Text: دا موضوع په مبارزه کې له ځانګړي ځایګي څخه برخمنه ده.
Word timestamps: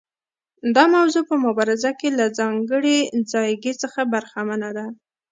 دا 0.75 0.83
موضوع 0.95 1.23
په 1.29 1.35
مبارزه 1.45 1.91
کې 1.99 2.09
له 2.19 2.25
ځانګړي 2.39 2.97
ځایګي 3.33 3.73
څخه 3.81 4.01
برخمنه 4.13 4.69
ده. 4.77 4.85